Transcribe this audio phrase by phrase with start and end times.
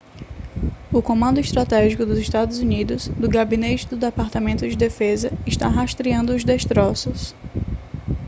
[0.91, 6.43] o comando estratégico dos estados unidos do gabinete do departamento de defesa está rastreando os
[6.43, 7.35] destroços